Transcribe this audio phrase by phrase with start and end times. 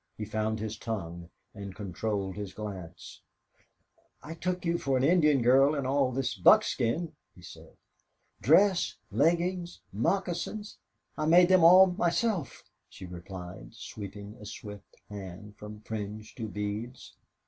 [0.17, 3.21] He found his tongue and controlled his glance.
[4.23, 7.77] "I took you for an Indian girl in all this buckskin," he said.
[8.41, 10.79] "Dress, leggings, moccasins,
[11.19, 17.13] I made them all myself," she replied, sweeping a swift hand from fringe to beads.